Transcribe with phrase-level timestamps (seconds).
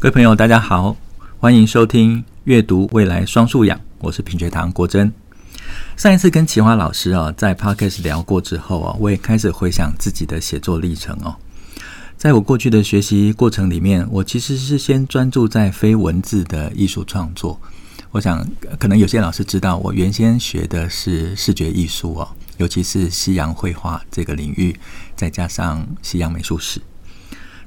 [0.00, 0.96] 各位朋友，大家好，
[1.40, 5.12] 欢迎收听阅读未来双素养，我是品学堂国珍。
[5.96, 11.34] 上一次跟奇华老师啊，在 Podcast 聊过之后啊，我也开始回想自己的写作历程哦。
[12.16, 17.60] 在我过去的学习过程里面，我其实是先专注在非文字的艺术创作。
[18.12, 22.28] 我想，可能有些老师知道，我原先学的是视觉艺术哦，
[22.58, 24.78] 尤其是西洋绘画这个领域，
[25.16, 26.80] 再加上西洋美术史。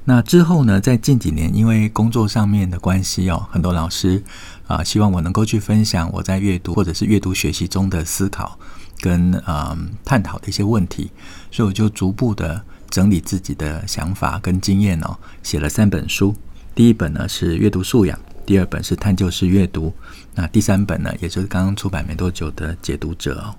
[0.04, 4.22] 那之后呢，在近几年，因为工作上面的关系哦，很多老师
[4.66, 8.58] 啊、希望我能够去分享我在阅读或者是阅读学习中的思考
[9.00, 11.10] 跟啊、探讨的一些问题，
[11.50, 16.34] 所以我就逐步的整理自己的想法跟经验哦，写了三本书。
[16.74, 19.92] 第一本呢是阅读素养，第二本是探究式阅读，
[20.34, 23.54] 那第三本呢，也就是刚刚出版没多久的解读者哦。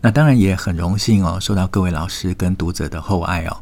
[0.00, 3.56] 那当然也很荣幸哦，受到各位老师跟读者的厚爱哦，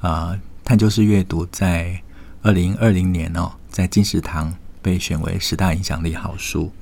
[0.00, 0.38] 啊、
[0.72, 2.00] 探究式阅读在
[2.40, 6.72] 二零二零年哦，在金石堂被选为十大影响力好书。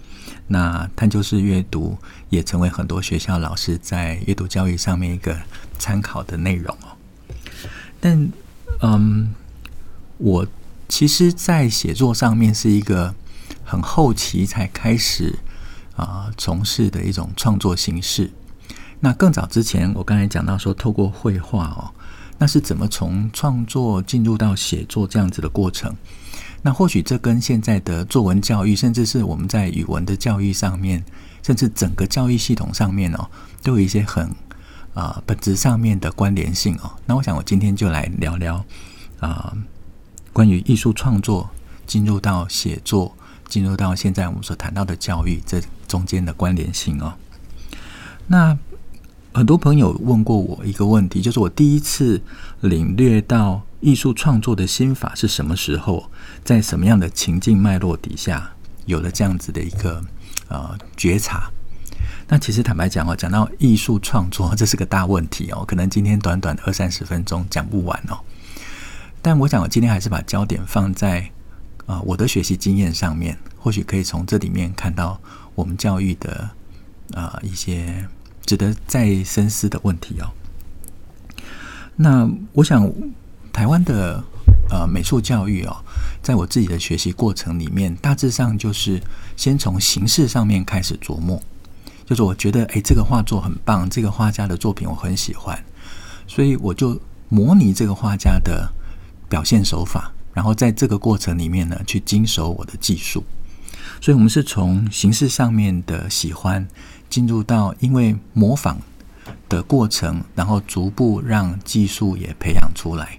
[0.46, 5.36] 那探究式阅读也成为很多学校老师在阅读教育上面一个
[5.76, 6.94] 参考的内容哦。
[7.98, 8.30] 但
[8.80, 9.34] 嗯，
[10.18, 10.46] 我
[10.88, 13.12] 其实，在写作上面是一个
[13.64, 15.36] 很后期才开始
[15.96, 18.30] 啊、从事的一种创作形式。
[19.00, 21.90] 那更早之前，我刚才讲到说，透过绘画哦。
[22.40, 25.94] 那是怎么从创作进入到写作这样子的过程？
[26.62, 31.04] 那或许这跟现在的作文教育，甚至是我们在语文的教育上面，
[31.42, 33.28] 甚至整个教育系统上面哦，
[33.62, 34.34] 都有一些很
[34.94, 36.90] 啊、本质上面的关联性哦。
[37.04, 38.64] 那我想我今天就来聊聊
[39.18, 39.54] 啊、
[40.32, 41.50] 关于艺术创作
[41.86, 43.14] 进入到写作，
[43.50, 47.12] 进入到现在我们所谈到的教育这中间的关联性哦。
[48.26, 48.58] 那。
[49.32, 52.20] 很多朋友问过我一个问题，就是我第一次
[52.62, 56.10] 领略到艺术创作的心法是什么时候，
[56.44, 58.52] 在什么样的情境脉络底下
[58.86, 60.02] 有了这样子的一个
[60.48, 61.48] 呃觉察？
[62.26, 68.18] 那其实坦白讲哦，讲到艺术创作，这是个大问题哦，可能今天短短二三十分钟讲不完哦。
[69.22, 71.20] 但我想，我今天还是把焦点放在
[71.86, 75.20] 啊、呃、我的学习经验上面，或许可以从这里面看到
[75.54, 76.50] 我们教育的
[77.14, 78.08] 啊、呃、一些。
[78.50, 80.26] 值得再深思的问题哦。
[81.94, 82.92] 那我想，
[83.52, 84.20] 台湾的
[84.68, 85.76] 呃美术教育哦，
[86.20, 89.00] 在我自己的学习过程里面，大致上就是
[89.36, 91.40] 先从形式上面开始琢磨。
[92.04, 95.56] 就是我觉得，哎，这个画作很棒，这个画家的作品我很喜欢，
[96.26, 98.68] 所以我就模拟这个画家的
[99.28, 103.22] 表现手法，然后在这个过程里面呢，去精熟我的技术。
[104.00, 106.66] 所以，我们是从形式上面的喜欢。
[107.10, 108.78] 进入到因为模仿
[109.48, 113.18] 的过程，然后逐步让技术也培养出来。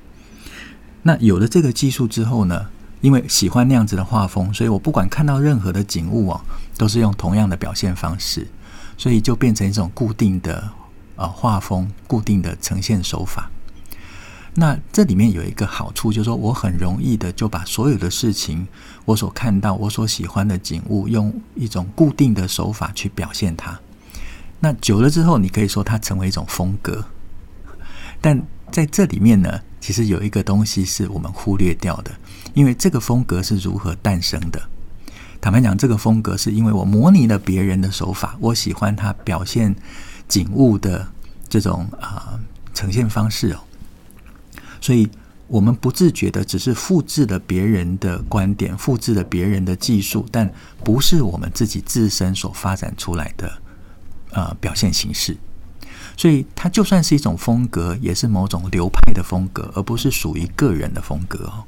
[1.03, 2.68] 那有了这个技术之后呢，
[3.01, 6.41] 因为喜欢那样子的画风，所以我不管看到任何的景物哦，
[6.78, 8.47] 都是用同样的表现方式，
[8.97, 10.72] 所以就变成一种固定的
[11.18, 13.50] 呃画风，固定的呈现手法。
[14.53, 18.67] 那这里面有一个好处，就是说我很容易的就把所有的事情，
[19.06, 23.79] 我所看到、我所喜欢的景物，用一种固定的手法去表现它。
[24.59, 27.03] 那久了之后，你可以说它成为一种风格。
[28.19, 28.39] 但
[28.72, 32.12] 在这里面呢，其实有一个东西是我们忽略掉的，
[32.53, 34.62] 因为这个风格是如何诞生的？
[35.39, 39.73] 坦白讲，这个风格是因为我模拟了别人的手法，我喜欢他表现
[40.28, 41.07] 景物的
[41.47, 42.38] 这种啊、
[42.73, 43.59] 呈现方式哦。
[44.81, 45.08] 所以，
[45.47, 50.52] 我们不自觉的只是复制了别人的观点，复制了别人的技术，但
[50.84, 53.62] 不是我们自己自身所发展出来的
[54.31, 55.38] 呃表现形式。
[56.18, 61.63] 所以，它就算是一种风格，也是某种流派的风格，而不是属于个人的风格哦。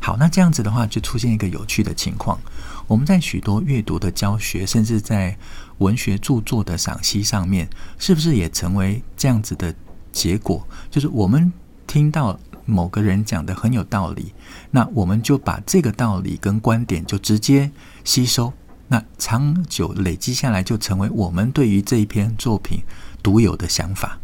[0.00, 2.38] 好，那这样子的话，就出现一个有趣的情况：
[2.86, 5.36] 我们在许多阅读的教学，甚至在
[5.78, 7.68] 文学著作的赏析上面，
[7.98, 9.74] 是不是也成为这样子的
[10.12, 10.64] 结果？
[10.88, 11.52] 就是我们。
[11.88, 14.34] 听到某个人讲的很有道理，
[14.70, 17.70] 那我们就把这个道理跟观点就直接
[18.04, 18.52] 吸收，
[18.88, 22.80] 那长久累积下来，就成为我们对于这一篇作品
[23.22, 24.18] 独有的想法。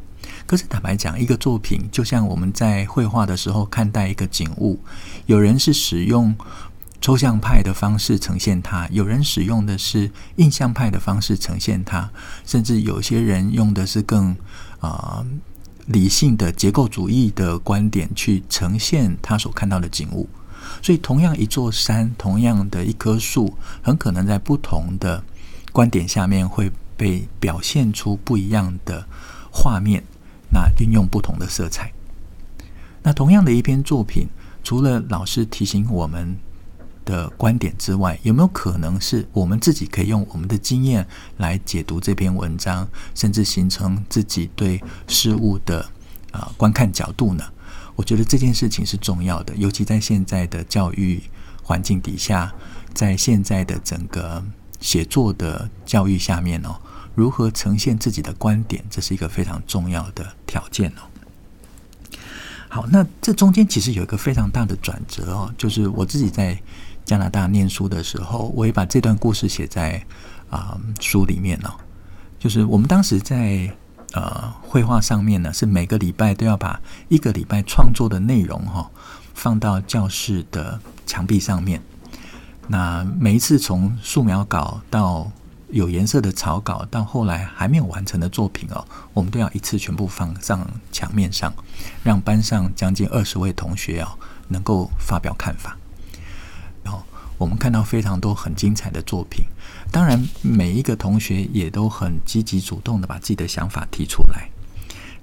[0.46, 4.78] 可是坦白讲，一个作品就像我们在绘画的时候看待一个景物，
[5.24, 6.36] 有人是使用
[7.00, 12.10] 抽象派的方式呈现它，有人使用的是印象派的方式呈现它，
[12.44, 14.36] 甚至有些人用的是更
[14.80, 15.24] 啊。
[15.86, 20.28] 理性的结构主义的观点去呈现他所看到的景物，
[20.82, 25.22] 所以同样一座山，同样的一棵树，很可能在不同的
[25.72, 29.06] 观点下面会被表现出不一样的
[29.52, 30.02] 画面。
[30.50, 31.92] 那运用不同的色彩，
[33.02, 34.28] 那同样的一篇作品，
[34.62, 36.36] 除了老师提醒我们
[37.04, 41.06] 的观点之外，有没有可能是我们自己可以用我们的经验
[41.36, 45.84] 来解读这篇文章，甚至形成自己对事物的
[46.32, 47.44] 啊、观看角度呢？
[47.94, 51.22] 我觉得这件事情是重要的，尤其在现在的教育
[51.62, 52.52] 环境底下，
[52.92, 54.42] 在现在的整个
[54.80, 56.76] 写作的教育下面哦，
[57.14, 62.16] 如何呈现自己的观点，这是一个非常重要的条件哦。
[62.68, 66.60] 好，那这中间其实有一个非常大的转折哦，就是我自己在。
[67.04, 70.02] 加拿大念书的时候，我也把这段故事写在
[70.50, 71.76] 啊、书里面了。
[72.38, 73.70] 就是我们当时在
[74.12, 78.90] 呃绘画上面呢，是每个礼拜都要把一个礼拜创作的内容哈、哦、
[79.34, 81.82] 放到教室的墙壁上面。
[82.68, 85.30] 那每一次从素描稿到
[85.68, 91.52] 有颜色的草稿，到后来还没有完成的作品哦，我们都要一次全部放上墙面上，
[92.02, 94.08] 让班上将近二十位同学哦
[94.48, 95.76] 能够发表看法。
[97.36, 99.44] 我们看到非常多很精彩的作品，
[99.90, 104.48] 当然每一个同学也都很积极主动的把自己的想法提出来。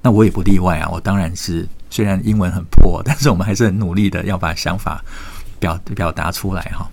[0.01, 5.03] 那我也不例外啊，我当然是虽然英文很破， 但是我们还是很努力的要把想法
[5.59, 6.89] 表表达出来哈。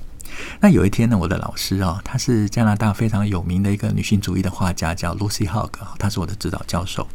[0.61, 7.09] 那有一天呢，我的老师啊，她是加拿大非常有名的一个女性主义的画家，叫 Lucy Hogg，她是我的指导教授。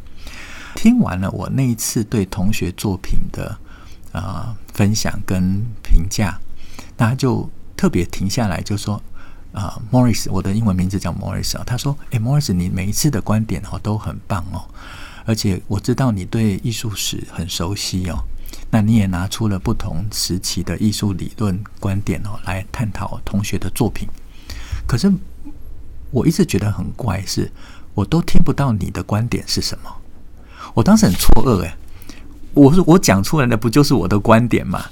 [0.74, 3.56] 听完了我那一次对同学作品的
[4.12, 4.20] 啊、
[4.52, 6.38] 呃、分享跟评价，
[6.98, 7.48] 那就。
[7.76, 9.00] 特别停下来就说
[9.52, 11.62] 啊，Morris，我的英文名字叫 Morris 啊。
[11.66, 14.64] 他说：“诶，Morris，你每一次的观点哦都很棒哦，
[15.24, 18.18] 而且我知道你对艺术史很熟悉哦。
[18.70, 24.08] 那你也拿出了不同时期的艺术理论观点哦来探讨同学的作品。
[24.86, 25.12] 可是
[26.10, 27.52] 我一直觉得很怪是，是
[27.94, 29.90] 我都听不到你的观点是什么。
[30.74, 31.74] 我当时很错愕诶，
[32.54, 34.84] 我说我讲出来的不就是我的观点吗？”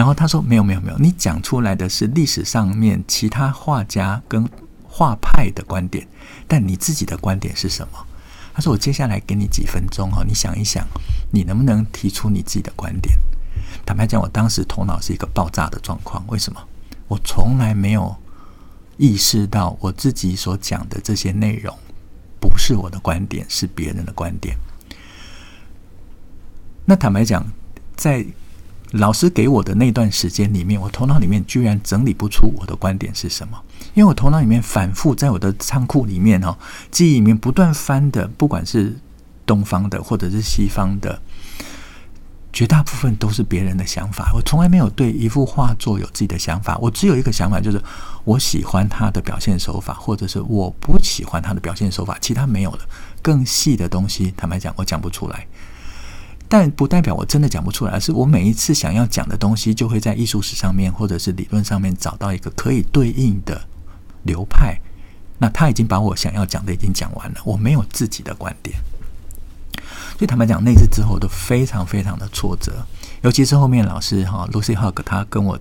[0.00, 4.48] 然后他说：“没有，没有，没有，你讲出来的是历史上面其他画家跟
[4.82, 6.08] 画派的观点，
[6.48, 8.06] 但你自己的观点是什么？”
[8.54, 10.86] 他说：“我接下来给你几分钟哈，你想一想，
[11.30, 13.14] 你能不能提出你自己的观点？”
[13.84, 16.24] 坦白讲，我当时头脑是一个爆炸的状况。
[16.28, 16.58] 为什么？
[17.06, 18.16] 我从来没有
[18.96, 21.76] 意识到我自己所讲的这些内容
[22.40, 24.56] 不是我的观点，是别人的观点。
[26.86, 27.46] 那坦白讲，
[27.94, 28.24] 在
[28.92, 33.56] 老师给我的那段时间里面，我头脑里面居然整理不出我的观点是什么，
[33.94, 36.56] 因为我头脑里面反复在我的仓库里面哦，
[36.90, 38.96] 记忆里面不断翻的，不管是
[39.46, 41.22] 东方的或者是西方的，
[42.52, 44.32] 绝大部分都是别人的想法。
[44.34, 47.80] 我从来没有对一幅画作有自己的想法，我只有一个想法，就是
[48.24, 52.80] 我喜欢他的表现手法，或者是我不喜欢他的表现手法，其他没有了。
[53.22, 55.46] 更细的东西，坦白讲，我讲不出来。
[56.50, 63.68] 但不代表我真的讲不出来，而是我每一次想要讲的东西，就会在艺术史上面或者是理论上面找到一个可以对应的
[64.24, 64.76] 流派。
[65.38, 68.76] 那他已经把我想要讲的已经讲完了，我没有自己的观点。
[70.18, 72.84] 所以坦白讲，那次之后都非常非常的挫折，
[73.22, 75.56] 尤其是后面老师哈 Lucy Hogg 他跟我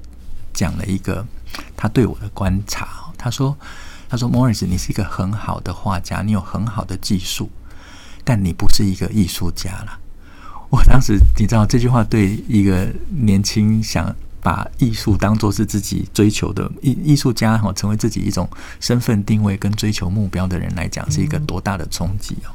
[0.56, 1.24] 讲了一个
[1.78, 3.56] 他对我的观察，他说
[4.10, 7.52] ：“他说 Morris，你是一个很好的画家，你有很好的技术，
[8.24, 10.00] 但你不是一个艺术家了。”
[10.70, 18.48] 我当时，你知道这句话对一个年轻想把艺术当做是自己追求的艺艺术家哈，成为自己一种
[18.80, 22.54] 身份定位跟追求目标的人来讲，是一个多大的冲击哦！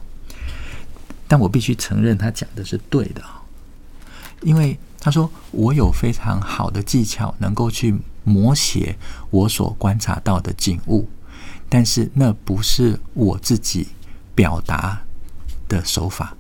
[1.27, 3.23] 但我必须承认，他讲的是对的，
[4.43, 8.97] 因为他说我有非常好的技巧，能够去摹写
[9.31, 11.09] 我所观察到的景物，
[11.69, 13.89] 但是那不是我自己
[14.35, 15.03] 表达
[15.69, 16.37] 的手法。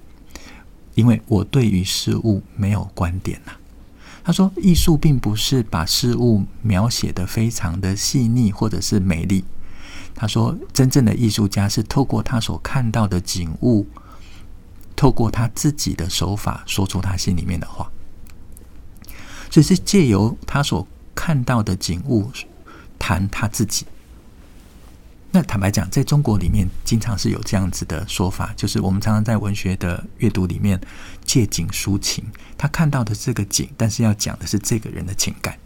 [0.95, 3.53] 因为我对于事物没有观点呐，
[4.23, 9.45] 他说艺术并不是把事物描写的非常的细腻或者是美丽。
[10.15, 13.87] 他说真正的艺术家是透过他所看到的景物，
[14.95, 17.91] 透过他自己的手法说出他心里面的话，
[19.51, 22.31] 所以是借由他所看到的景物
[22.99, 23.85] 谈他自己。
[25.37, 30.81] 那坦白讲，在中国里面，经常是有这样子的说法，就是我们常常在文学的阅读里面
[31.25, 32.23] 借景抒情，
[32.57, 35.59] 他看到的这个景，但是要讲的是这个人的情感。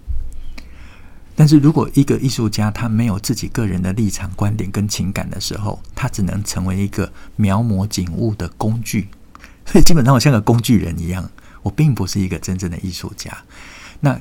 [1.36, 9.08] 但是如果一个艺术家他没有自己个人的立场、观点跟情感的时候，他只能成为一个描摹景物的工具。
[9.66, 13.36] 所以基本上我像个工具人一样，我并不是一个真正的艺术家。
[14.00, 14.18] 那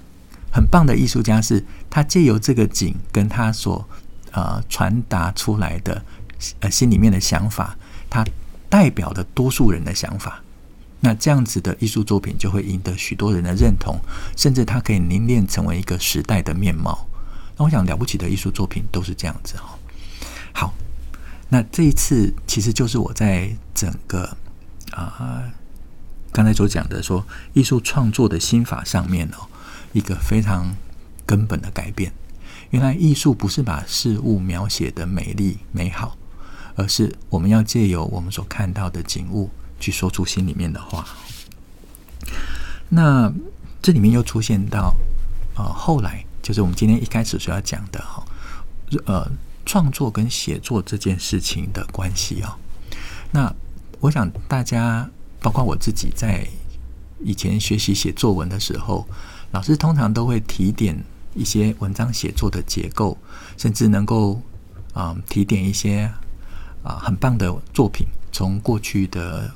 [0.52, 3.88] 很棒的艺术家是，他借由这个景跟他所。
[4.38, 6.00] 呃，传达出来的
[6.60, 7.76] 呃心里面的想法，
[8.08, 8.24] 它
[8.70, 10.44] 代表的多数人的想法，
[11.00, 13.98] 那这样子的艺术作品就会赢得许多人的认同，
[14.36, 17.08] 甚至它可以凝练成为一个时代的面貌。
[17.58, 19.76] 那我想了不起的艺术作品都是这样子哈。
[20.54, 20.74] 好，
[21.50, 24.38] 那这一次其实就是我在整个
[24.92, 25.52] 啊、
[26.32, 29.50] 刚才所讲的说艺术创作的心法上面哦，
[29.94, 30.76] 一个非常
[31.26, 32.14] 根本的改变。
[32.72, 36.18] 原来艺术不是把事物描写的美丽美好，
[36.76, 41.08] 而是我们要借由我们所看到的景物去说出心里面的话。
[42.90, 43.32] 那
[43.82, 44.94] 这里面又出现到
[45.56, 48.26] 呃后来，就是我们今天一开始所要讲的哈，
[49.06, 49.32] 呃，
[49.66, 52.58] 创作跟写作这件事情的关系啊。
[53.32, 53.54] 那
[54.02, 55.10] 我想大家，
[55.40, 56.46] 包括我自己，在
[57.24, 59.08] 以前学习写作文的时候，
[59.52, 61.02] 老师通常都会提点。
[61.38, 63.18] 一些文章写作的结构，
[63.56, 64.42] 甚至能够
[64.94, 66.12] 啊、提点一些
[66.84, 69.52] 啊、很棒的作品，从过去的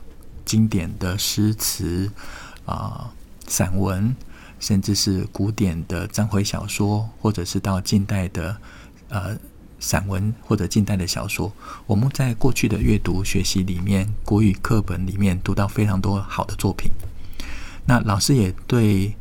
[0.45, 2.11] 经典的诗词
[2.65, 3.11] 啊、
[3.47, 4.15] 散文，
[4.59, 8.55] 甚至是古典的章回小说，或者是到近代的
[9.09, 9.35] 呃
[9.79, 11.51] 散文或者近代的小说，
[11.87, 16.91] 我们在过去的阅读学习里面，国语课本里面读到非常多好的作品。
[17.85, 19.15] 那老师也对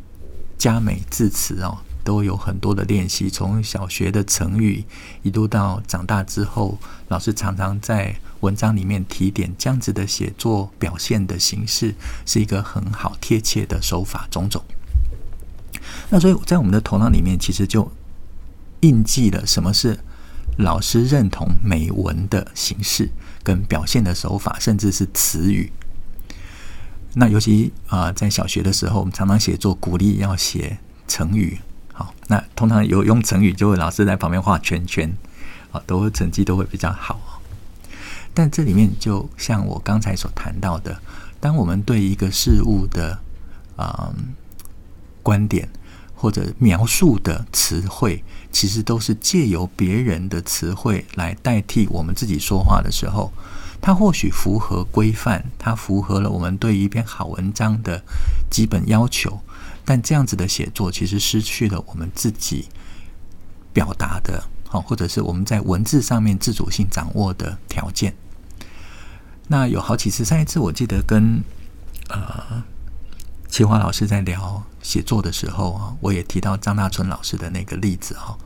[0.59, 1.79] 佳美字词哦。
[2.05, 4.85] 都有很多的练习，从小学的成语
[5.23, 6.79] 一路到长大之后，
[7.09, 14.63] 老师常常在文章里面提点这样子的写作表现的形式是一个很好贴切的手法种种。
[16.09, 17.91] 那所以在我们的头脑里面，其实就
[18.81, 19.99] 印记了什么是
[20.59, 23.11] 老师认同美文的形式
[23.43, 25.71] 跟表现的手法，甚至是词语。
[27.15, 30.79] 那尤其啊、在小学的时候，我们常常写作鼓励要写
[31.09, 31.59] 成语。
[32.01, 35.13] 好，那通常有用成语，就会老师在旁边画圈圈，
[35.71, 37.43] 啊，都会成绩都会比较好。
[38.33, 40.99] 但这里面就像我刚才所谈到的，
[41.41, 43.19] 当我们对一个事物的
[43.77, 44.15] 啊、
[45.23, 45.69] 观点
[46.15, 53.31] 或者描述的词汇，其实都是借由别人的词汇来代替我们自己说话的时候，
[53.83, 58.03] 它或许符合规范，它符合了我们对一篇好文章的
[58.51, 59.43] 基本要求。
[59.85, 62.69] 但这样子的写作，其实失去了我们自己
[63.73, 68.15] 表达的，好，或者是我们在文字上面自主性掌握的条件。
[69.49, 71.43] 那有好几次，上一次我记得跟
[72.09, 72.63] 呃
[73.49, 78.39] 齐华老师在聊写作的时候啊，我也提到张大春老师的那个例子哈，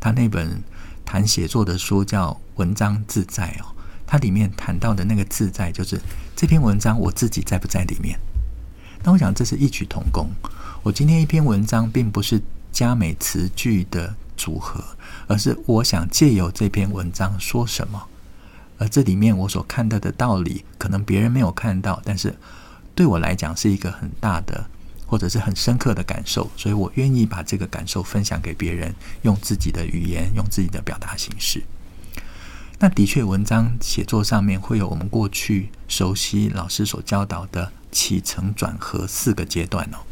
[0.00, 0.60] 他那本
[1.04, 3.66] 谈写作的书叫《文章自在》哦，
[4.04, 6.00] 他里面谈到的那个自在，就是
[6.34, 8.18] 这篇文章我自己在不在里面。
[9.04, 10.28] 那我想这是异曲同工。
[10.88, 12.40] 我今天一篇文章，并不是
[12.72, 14.82] 佳美词句的组合，
[15.26, 18.06] 而是我想借由这篇文章说什么。
[18.78, 22.34] 而这里面我所看到的道理，可能别人没有看到，但是
[22.94, 24.64] 对我来讲是一个很大的，
[25.06, 26.50] 或者是很深刻的感受。
[26.56, 31.62] 所以我愿意把这个感受分享给别人，用自己的语言，用自己的表达形式。
[32.78, 40.07] 那的确，文章写作上面会有我们过去熟悉老师所教导的起承转合四个阶段哦。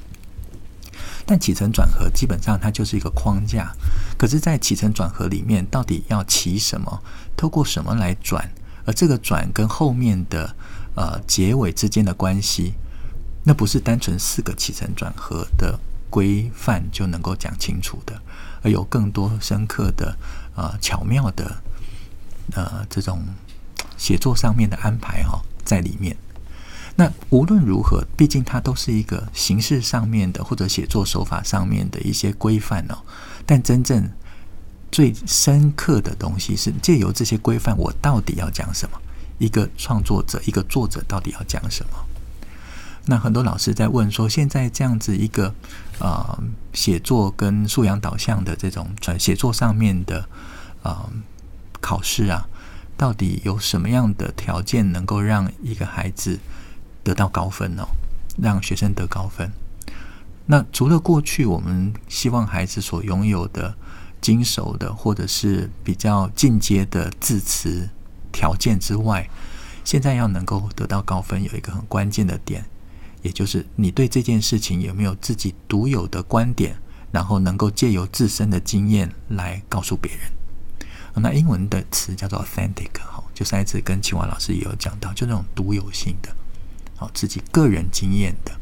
[1.26, 3.74] 但起承转合基本上它就是一个框架，
[4.16, 7.02] 可是，在起承转合里面，到底要起什么？
[7.36, 8.48] 透过什么来转？
[8.86, 10.54] 而这个转跟后面的
[10.94, 12.74] 呃结尾之间的关系，
[13.42, 15.76] 那不是单纯四个起承转合的
[16.08, 18.22] 规范就能够讲清楚的，
[18.62, 20.16] 而有更多深刻的
[20.54, 21.56] 呃巧妙的
[22.52, 23.24] 呃这种
[23.96, 26.16] 写作上面的安排哈、哦，在里面。
[26.98, 32.96] 那无论如何，毕竟它都是一个形式上面的或者写作手法上面的一些规范哦。
[33.44, 34.10] 但真正
[34.90, 38.98] 最深刻的东西是借由这些规范，我到底要讲什么？
[39.38, 41.98] 一个创作者，一个作者到底要讲什么？
[43.04, 45.54] 那很多老师在问说，现在这样子一个
[46.00, 50.26] 呃写作跟素养导向的这种传写作上面的
[50.82, 51.08] 呃
[51.80, 52.48] 考试啊，
[52.96, 56.40] 到底有什么样的条件能够让一个孩子
[57.06, 57.86] 得到高分哦，
[58.36, 59.48] 让学生得高分。
[60.46, 63.72] 那除了过去我们希望孩子所拥有的
[64.20, 67.88] 精熟的或者是比较进阶的字词
[68.32, 69.30] 条件之外，
[69.84, 72.64] 现在要能够得到高分，有一个很关键的点，
[73.22, 76.76] 也就是你对这件事情有没有自己独有的观点，
[77.12, 80.32] 然后能够借由自身的经验来告诉别人。
[81.22, 86.28] 那英文的词叫做 authentic，哈，就上一次跟清华老师也有讲到，就那种独有性的。
[86.96, 88.52] 好，自己个人经验的，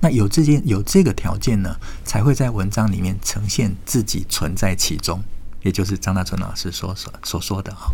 [0.00, 5.22] 那有这件有这个条件呢，才会在文章里面呈现自己存在其中，
[5.62, 7.90] 也就是张大春老师所所所说的哈，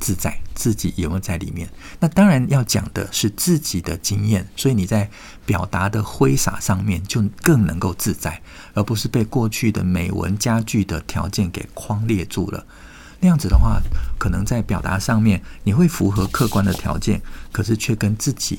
[0.00, 1.68] 自在，自己有没有在里面？
[2.00, 5.08] 那当然要讲的是自己的经验，所以你在
[5.46, 8.42] 表达的挥洒上面就更能够自在，
[8.74, 12.66] 而不是被过去的美文佳句的条件给框列住了。
[13.22, 13.80] 那样子的话，
[14.18, 18.58] 可能在表达上面你会符合客观的条件，可是却跟自己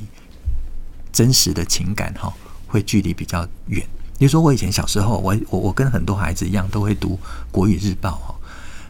[1.12, 2.34] 真实的情感哈
[2.65, 3.86] 会距离比较远。
[4.17, 7.10] 比如说，我以前小时候，我我我跟很多孩子一样，都会读
[7.51, 8.34] 《国语日报》哈。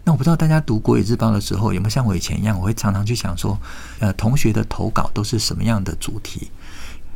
[0.03, 3.57] 那我不知道大家读《国语日报》的时候有没有像我以前一样，我会常常去想说，
[3.97, 6.51] 呃，同学的投稿都是什么样的主题？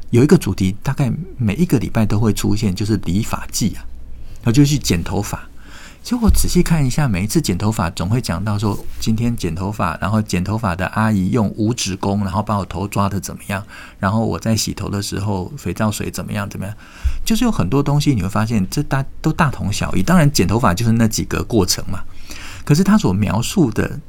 [0.10, 3.86] 有一个主题，大概每一个礼拜都会出现，就是理发季啊，
[4.42, 5.48] 然后就去剪头发。
[6.08, 13.62] 结果我仔细看一下，每一次剪头发，总会讲到说，今天剪头发，然后剪头发的阿姨用五指功，然后把我头抓得怎么样？
[14.00, 16.50] 然后我在洗头的时候，肥皂水怎么样？
[16.50, 16.74] 怎么样？
[17.26, 20.02] 就是有很多东西，你会发现这大都大同小异。
[20.02, 22.00] 当然，剪头发就是那几个过程嘛。
[22.64, 24.00] 可是他所描述的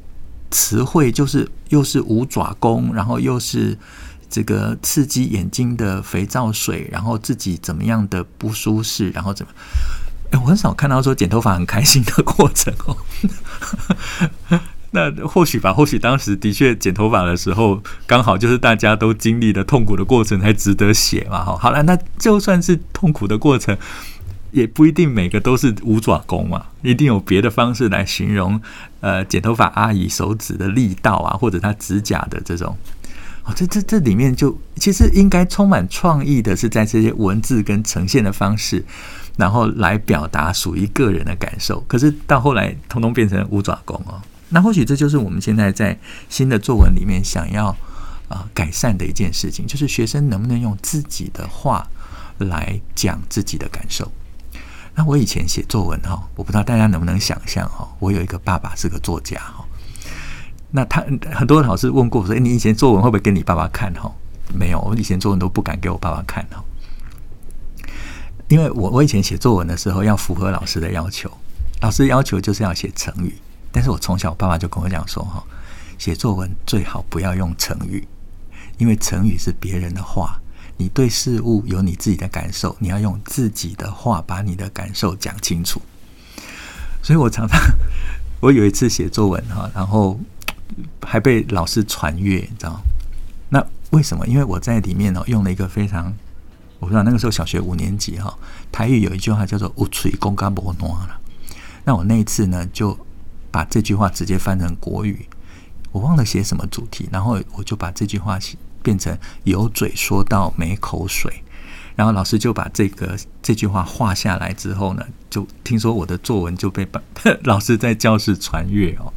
[0.51, 3.77] 词汇，就是又是五爪功，然后又是
[4.29, 9.51] 这个刺激眼睛的肥皂水，然后自己怎么样的不舒适，然后怎么？
[10.33, 12.97] 我很少看到说剪头发很开心的过程哦。
[14.91, 21.43] 那或许吧，或许当时的确剪头发的时候，刚好就是大家都经历的痛苦的过程，才值得写嘛。
[21.45, 23.77] 哈，好了，那就算是痛苦的过程。
[24.51, 28.59] 也不一定每个都是五爪功嘛，一定有别的方式来形容。
[28.99, 32.75] 呃，剪头发阿姨手指的力道啊，或者她指甲的这种，
[33.43, 38.83] 哦，这这这里面就其实应该充满创意的是在这些文字跟呈现的方式，
[39.39, 41.79] 然后来表达属于个人的感受。
[41.87, 44.21] 可是到后来，通通变成五爪功哦。
[44.49, 47.75] 那或许这就是我们现在在新的作文里面想要
[48.27, 51.87] 啊、改善的一件事情，就是学生能不能用自己的话
[52.37, 54.11] 来讲自己的感受。
[54.93, 59.65] 那我以前写作文哈，我不知道大家能不能想象哈，我有一个爸爸是个作家哈。
[60.71, 61.03] 那他
[61.33, 64.11] 很多老师问过我说：“你以前作文会不会给你爸爸看哈？”
[64.53, 66.63] 没有，我以前作文都不敢给我爸爸看哈，
[68.49, 71.31] 因为我我以前写作文的时候要符合老师的要求，
[71.81, 73.33] 老师要求就是要写成语，
[73.71, 75.43] 但是我从小爸爸就跟我讲说哈，
[75.97, 78.07] 写作文最好不要用成语，
[78.77, 80.39] 因为成语是别人的话。
[80.81, 85.81] 你对事物有你自己的感受，你要用自己的话把你的感受讲清楚。
[87.03, 87.59] 所以我常常，
[88.39, 90.17] 我有一次写作文哈，然后
[91.01, 92.79] 还被老师传阅，你知道？
[93.49, 94.25] 那为什么？
[94.25, 96.13] 因为我在里面呢用了一个非常，
[96.79, 98.37] 我不知道那个时候小学五年级哈，
[98.71, 101.19] 台语有一句话叫做“无嘴公干无挪”了。
[101.85, 102.97] 那我那一次呢就
[103.51, 105.27] 把这句话直接翻成国语，
[105.91, 108.57] 我忘了写什么主题，然后我就把这句话写。
[108.81, 111.43] 变成有嘴说到没口水，
[111.97, 116.99] 然后老师就把这个这句话画下来之后呢，就听说我的作文就被把
[117.43, 119.11] 老师在教室传阅哦。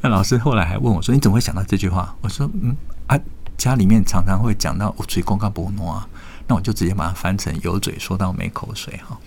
[0.00, 2.74] 那老师后来还问我说：“你怎么会想到这句话？”我说：“嗯
[3.06, 3.20] 啊，
[3.58, 6.08] 家里面常常会讲到‘嘴公告不诺’啊，
[6.48, 9.18] 那我就直接把它翻成‘有嘴说到没口水’哈。”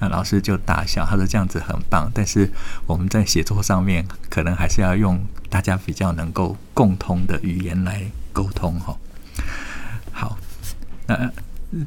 [0.00, 2.50] 那老师就大笑，他说：“这样子很棒，但是
[2.86, 8.96] 我们在写作上面可能还是要用大家比较能够共通的语言来沟通哈。”
[10.12, 10.36] 好，
[11.06, 11.30] 那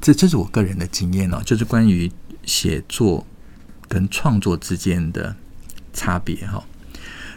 [0.01, 2.11] 这这是我个人的经验哦，就是关于
[2.45, 3.25] 写作
[3.89, 5.35] 跟创作之间的
[5.93, 6.63] 差别哈。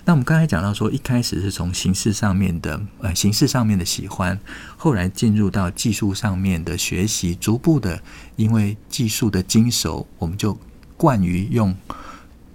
[0.08, 4.40] 那我们刚才讲到说，一开始是从形式上面的呃形式上面的喜欢，
[4.78, 8.02] 后来进入到技术上面的学习，逐步的
[8.36, 10.58] 因为技术的精熟，我们就
[10.96, 11.76] 惯于用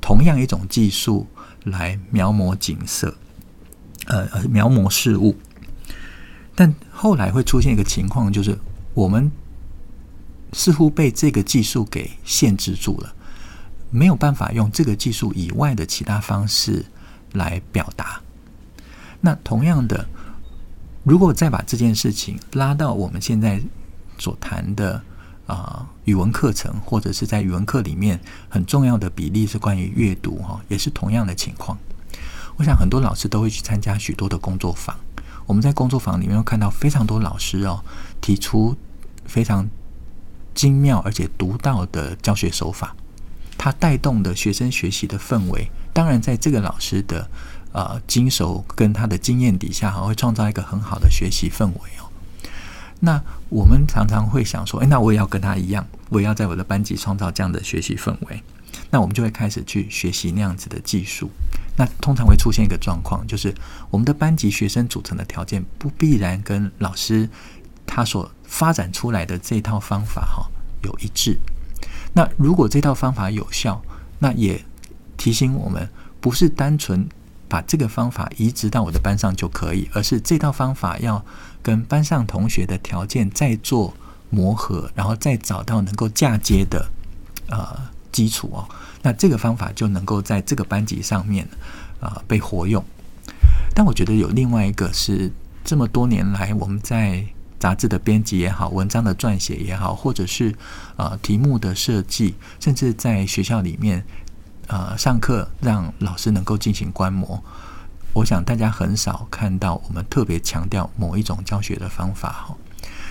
[0.02, 1.28] 同样一种技术
[1.66, 3.16] 来描摹景色，
[4.08, 5.38] 呃呃描摹事物。
[6.56, 8.58] 但后来会出现一个情况，就是
[8.96, 9.32] 我们
[10.54, 13.14] 似乎被这个技术给限制住了，
[13.92, 16.84] 没有办法用这个技术以外的其他方式
[17.34, 18.22] 来表达。
[19.22, 20.08] 那同样的，
[21.04, 23.62] 如果再把这件事情拉到我们现在
[24.18, 25.02] 所谈的
[25.46, 31.78] 啊、语文课程，或者是在语文课里面很重要的比例是关于阅读哈，也是同样的情况。
[32.56, 34.96] 我想很多老师都会去参加许多的工作坊。
[35.46, 37.84] 我们在工作坊里面会看到非常多老师哦，
[38.22, 38.76] 提出
[39.26, 39.68] 非常
[40.54, 42.96] 精妙而且独到的教学手法，
[43.58, 47.30] 它带动的学生学习的氛围，当然在这个老师的
[47.72, 52.10] 呃经手跟他的经验底下，会创造一个很好的学习氛围哦。
[53.00, 58.42] 那我们常常会想说，诶，那我也要跟他一样，我也要在我的班级创造这样的学习氛围。
[58.90, 61.30] 那我们就会开始去学习那样子的技术。
[61.76, 63.54] 那通常会出现一个状况，就是
[63.90, 67.30] 我们的班级学生组成的条件不必然跟老师
[67.86, 70.48] 他所发展出来的这套方法哈
[70.84, 71.38] 有一致。
[72.14, 73.82] 那如果这套方法有效，
[74.20, 74.64] 那也
[75.24, 75.88] 提醒我们，
[76.20, 77.08] 不是单纯
[77.48, 81.24] 把这个方法移植到我的班上就可以，而是这套方法要
[81.62, 83.94] 跟班上同学的条件再做
[84.30, 86.86] 磨合，然后再找到能够嫁接的
[87.48, 87.58] 呃
[88.12, 88.68] 基础哦。
[89.02, 91.48] 那这个方法就能够在这个班级上面
[92.02, 92.84] 啊、呃、被活用。
[93.74, 95.32] 但我觉得有另外一个是
[95.64, 97.26] 这么多年来我们在
[97.58, 100.54] 杂志的编辑也好，文章的撰写也好，或者是
[100.98, 104.04] 呃题目的设计，甚至在学校里面。
[104.68, 107.44] 呃，上课让老师能够进行观摩，
[108.14, 112.56] 我想大家很少看到我们特别强调某一种教学的方法哈。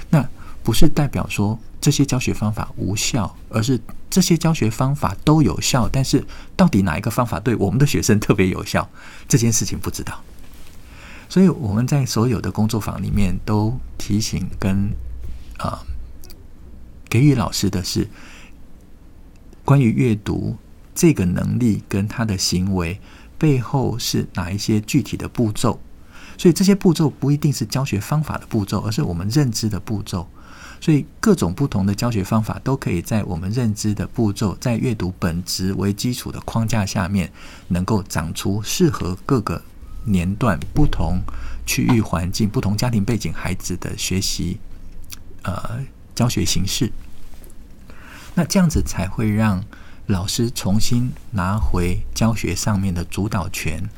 [0.09, 0.27] 那
[0.62, 6.25] 不是代表说这些教学方法无效，而是这些教学方法都有效，但是
[6.57, 8.88] 到底哪一个方法对我们的学生特别有效，
[9.29, 10.23] 这件事情不知道。
[11.29, 14.91] 所以我们在所有的工作坊里面都提醒跟
[15.59, 15.87] 啊、呃、
[17.11, 18.09] 给予老师的是
[19.67, 20.57] 关于阅读。
[20.95, 23.01] 这个能力跟他的行为
[23.39, 25.81] 背后是哪一些具体的步骤？
[26.39, 30.29] 所以这些步骤不一定是教学方法的步骤，而是我们认知的步骤。
[30.81, 37.33] 所以各种不同的教学方法都可以在我们认知的步骤，在阅读本质为基础的框架下面，
[37.69, 39.63] 能够长出适合各个
[40.05, 41.21] 年段、不同
[41.65, 44.59] 区域环境、不同家庭背景孩子的学习
[45.43, 45.81] 呃
[46.15, 46.93] 教学形式。
[48.35, 49.65] 那这样子才会让。
[50.07, 53.88] 老师重新拿回教学上面的主导权，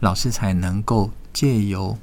[0.00, 1.96] 老师才能够借由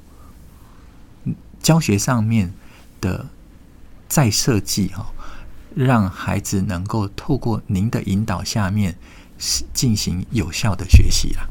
[1.61, 2.53] 教学上面
[3.01, 3.27] 的
[4.07, 5.11] 再设计哈，
[5.75, 8.97] 让孩子能够透过您的引导下面
[9.73, 11.47] 进行有效的学习啦。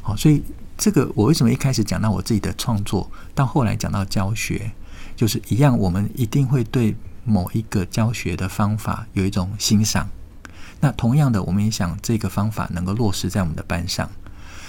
[0.00, 0.42] 好，所以
[0.78, 4.70] 这个我为什么一开始讲到我自己的创作，到后来讲到教学，
[5.16, 10.08] 就是一样，我们一定会对某一个教学的方法有一种欣赏。
[10.80, 14.10] 那同样的，我们也想这个方法能够落实在我们的班上。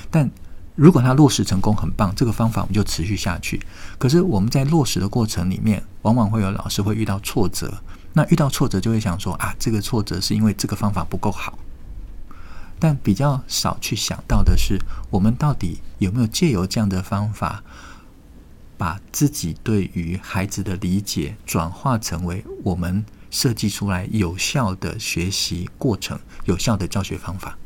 [0.10, 0.30] 但
[0.76, 3.62] 如果它落实成功，很棒，这个方法我们就持续下去。
[3.98, 7.82] 可是我们在落实的过程里面，往往会有老师会遇到挫折。
[8.14, 11.58] 那遇到挫折就会想说啊，这个挫折是因为这个方法不够好。
[12.78, 14.78] 但比较少去想到的是，
[15.12, 17.64] 我们到底有没有借由这样的方法，
[18.78, 23.06] 把自己对于孩子的理解转化成为我们。
[23.32, 27.58] 设计出来有效的学习过程，有效的教学方法。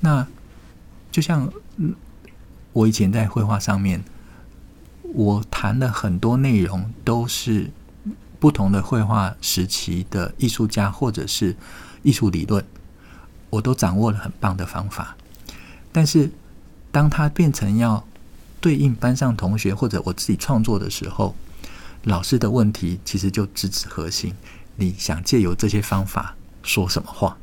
[0.00, 0.26] 那
[1.12, 1.52] 就像
[2.72, 4.02] 我以前在绘画上面，
[5.02, 7.70] 我谈的很多内容都是
[8.40, 11.54] 不同的绘画时期的艺术家或者是
[12.02, 12.64] 艺术理论，
[13.50, 15.16] 我都掌握了很棒的方法。
[15.92, 16.32] 但是
[16.90, 18.02] 当它变成要
[18.60, 21.36] 对应班上同学或者我自己创作的时候，
[22.04, 24.34] 老师的问题其实就直指核心。
[24.76, 27.36] 你想借由这些方法说什么话？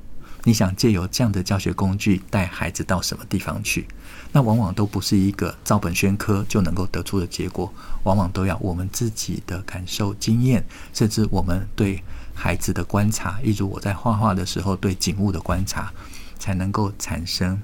[0.46, 3.86] 你想借由这样的教学工具带孩子到什么地方去？
[4.32, 7.72] 那往往都不是一个照本宣科就能够得出的结果，
[8.04, 12.02] 往往都要我们自己的感受、经验，甚至我们对
[12.34, 15.92] 孩子的观察，例如我在画画的时候对景物的观察，
[16.40, 17.62] 才能够产生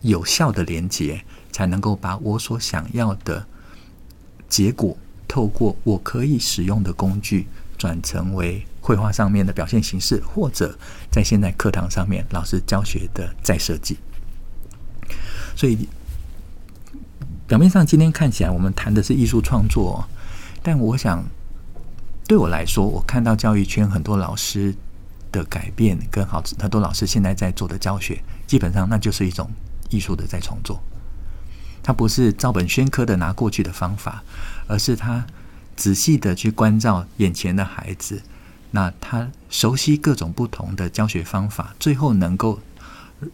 [0.00, 3.46] 有效的连结，才能够把我所想要的
[4.48, 7.46] 结果，透过我可以使用的工具。
[7.78, 10.76] 转成为绘画上面的表现形式，或者
[11.10, 13.96] 在现在课堂上面老师教学的再设计。
[15.54, 15.88] 所以
[17.46, 20.04] 表面上今天看起来我们谈的是艺术创作，
[20.62, 21.24] 但我想
[22.26, 24.74] 对我来说，我看到教育圈很多老师
[25.30, 29.48] 的改变，跟好很多老师现在在做的教学，基本上那就是一种
[29.88, 30.82] 艺术的再创作。
[31.82, 34.22] 它不是照本宣科的拿过去的方法，
[34.66, 35.24] 而是它。
[35.78, 38.20] 仔细的去关照眼前的孩子，
[38.72, 42.60] 那他熟悉各种不同的教学方法，最后能够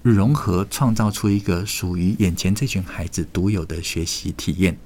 [0.02, 4.76] 融合，创造出一个属于眼前这群孩子独有的学习体验。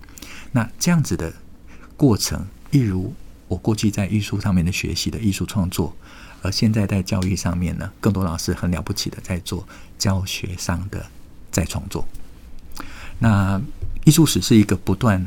[0.52, 1.34] 那这样子的
[1.96, 3.12] 过程，一如
[3.48, 5.96] 我过去在艺术上面的学习的艺术创作，
[6.42, 9.66] 而现在在教育上面呢，更多老师很了不起的在做
[9.98, 11.04] 教学上的
[11.50, 12.06] 再创作。
[13.18, 13.60] 那
[14.04, 15.26] 艺术史是一个不断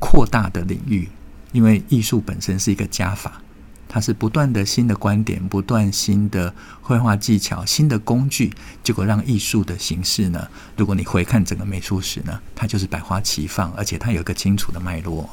[0.00, 1.08] 扩大的领域。
[1.52, 3.40] 因为艺术本身是一个加法，
[3.88, 8.52] 它是不断的新的观点，不断新的绘画技巧，新的工具，
[8.84, 15.28] 结果让艺术的形式呢，如果你回看整个美术史呢，它就是百花齐放，而且它有一个清楚的脉络。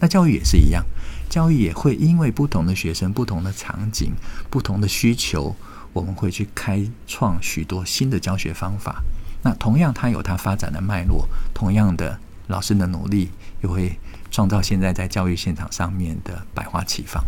[0.00, 0.84] 那教育也是一样，
[1.30, 4.12] 教育也会因为不同的学生、不同的场景、
[4.50, 5.54] 不同的需求，
[5.92, 9.02] 我们会去开创许多新的教学方法。
[9.42, 13.30] 那同样，它有它发展的脉络，同样的老师的努力
[13.62, 13.96] 也会。
[14.30, 17.24] 创造现在在教育现场上面的百花齐放，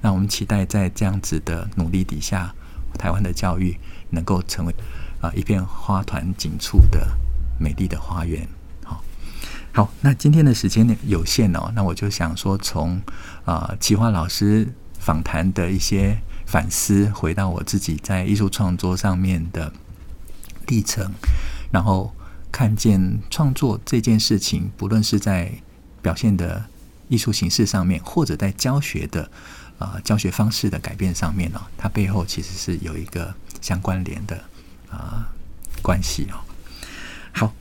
[0.00, 2.54] 那我们期待在这样子的努力底下，
[2.98, 3.78] 台湾的教育
[4.10, 4.74] 能够成为
[5.20, 7.16] 啊一片花团锦簇的
[7.58, 8.46] 美丽的花园。
[8.84, 9.02] 好，
[9.72, 13.00] 好，那今天的时间呢有限哦，那我就想说从
[13.44, 19.72] 啊奇华老师访谈的一些反思，回到我自己在艺术创作上面的
[20.66, 21.12] 历程，
[21.70, 22.14] 然后
[22.50, 25.52] 看见创作这件事情，不论是在
[26.02, 26.62] 表现的
[27.08, 29.30] 艺术形式上面，或者在教学的
[29.78, 34.36] 啊、教学方式的改变上面呢、它背后其实是有一个相关联的
[34.90, 35.26] 啊、
[35.80, 36.36] 关系哦。
[37.32, 37.52] 好，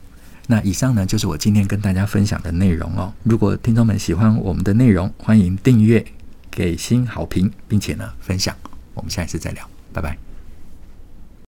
[0.47, 3.13] 那以上呢就是我今天跟大家分享的内容哦。
[3.23, 6.05] 如果听众们喜欢我们的内容，欢迎订阅、
[6.49, 8.55] 给星好评，并且呢分享。
[8.93, 10.30] 我们下一次再聊，拜拜。